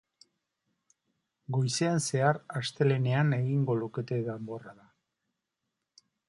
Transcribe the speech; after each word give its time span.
Goizean 1.57 2.01
zehar, 2.07 2.39
astelehenean 2.61 3.37
egingo 3.39 3.77
lukete 3.83 4.19
danborrada. 4.31 4.89